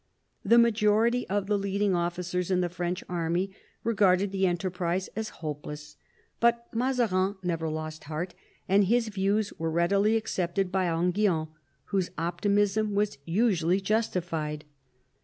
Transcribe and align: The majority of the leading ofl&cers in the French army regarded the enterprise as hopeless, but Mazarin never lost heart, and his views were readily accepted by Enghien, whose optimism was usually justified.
The 0.43 0.57
majority 0.57 1.29
of 1.29 1.45
the 1.45 1.59
leading 1.59 1.91
ofl&cers 1.91 2.49
in 2.49 2.61
the 2.61 2.69
French 2.69 3.03
army 3.07 3.51
regarded 3.83 4.31
the 4.31 4.47
enterprise 4.47 5.09
as 5.15 5.29
hopeless, 5.45 5.95
but 6.39 6.65
Mazarin 6.73 7.35
never 7.43 7.69
lost 7.69 8.05
heart, 8.05 8.33
and 8.67 8.85
his 8.85 9.09
views 9.09 9.53
were 9.59 9.69
readily 9.69 10.15
accepted 10.17 10.71
by 10.71 10.87
Enghien, 10.87 11.49
whose 11.93 12.09
optimism 12.17 12.95
was 12.95 13.19
usually 13.25 13.79
justified. 13.79 14.65